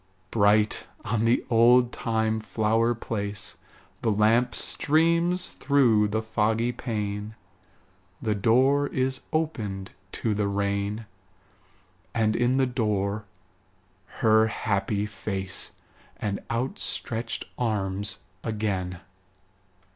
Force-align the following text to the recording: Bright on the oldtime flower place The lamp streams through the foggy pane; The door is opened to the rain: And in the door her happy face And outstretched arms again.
Bright 0.31 0.87
on 1.05 1.25
the 1.25 1.45
oldtime 1.51 2.39
flower 2.39 2.95
place 2.95 3.55
The 4.01 4.09
lamp 4.11 4.55
streams 4.55 5.51
through 5.51 6.07
the 6.07 6.23
foggy 6.23 6.71
pane; 6.71 7.35
The 8.19 8.33
door 8.33 8.87
is 8.87 9.21
opened 9.31 9.91
to 10.13 10.33
the 10.33 10.47
rain: 10.47 11.05
And 12.15 12.35
in 12.35 12.57
the 12.57 12.65
door 12.65 13.25
her 14.23 14.47
happy 14.47 15.05
face 15.05 15.73
And 16.17 16.39
outstretched 16.49 17.45
arms 17.59 18.23
again. 18.43 19.01